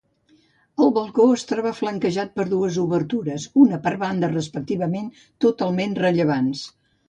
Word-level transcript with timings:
El 0.85 0.87
balcó 0.95 1.25
es 1.33 1.43
troba 1.51 1.73
flanquejat 1.81 2.33
per 2.39 2.47
dues 2.55 2.79
obertures 2.85 3.47
-una 3.53 3.81
per 3.87 3.95
banda 4.07 4.33
respectivament-, 4.35 5.15
totalment 5.49 5.97
rellevants. 6.05 6.69